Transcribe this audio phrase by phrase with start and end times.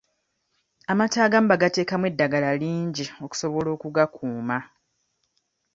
[0.91, 4.57] Amata agamu bagateekamu eddagala lingi okusobola okugakuuma.